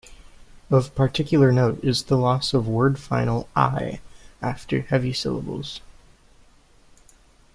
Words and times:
Of 0.71 0.95
particular 0.95 1.51
note 1.51 1.83
is 1.83 2.05
the 2.05 2.17
loss 2.17 2.55
of 2.55 2.67
word-final 2.67 3.47
"-i" 3.55 3.99
after 4.41 4.81
heavy 4.81 5.13
syllables. 5.13 5.81